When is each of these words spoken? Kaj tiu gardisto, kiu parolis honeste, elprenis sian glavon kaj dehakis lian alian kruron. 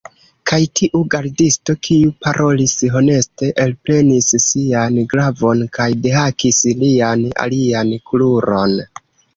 Kaj 0.51 0.57
tiu 0.77 1.01
gardisto, 1.15 1.75
kiu 1.87 2.13
parolis 2.27 2.73
honeste, 2.95 3.51
elprenis 3.67 4.33
sian 4.49 4.99
glavon 5.13 5.65
kaj 5.79 5.89
dehakis 6.09 6.65
lian 6.83 7.27
alian 7.47 7.97
kruron. 8.11 8.79